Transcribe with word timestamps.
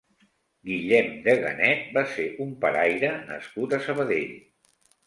Guillem 0.69 1.11
Deganet 1.27 1.85
va 1.99 2.05
ser 2.17 2.27
un 2.47 2.57
paraire 2.67 3.13
nascut 3.31 3.79
a 3.81 3.85
Sabadell. 3.89 4.39